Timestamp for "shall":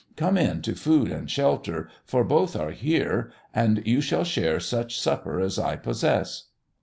4.01-4.23